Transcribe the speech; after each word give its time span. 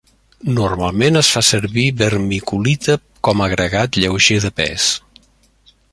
Normalment 0.59 1.19
es 1.21 1.27
fa 1.33 1.43
servir 1.49 1.83
vermiculita 1.99 2.95
com 3.29 3.45
agregat 3.49 4.01
lleuger 4.05 4.39
de 4.47 4.53
pes. 4.63 4.93